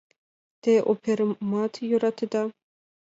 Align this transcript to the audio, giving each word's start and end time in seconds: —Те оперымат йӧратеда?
—Те 0.63 0.73
оперымат 0.91 1.73
йӧратеда? 1.89 2.43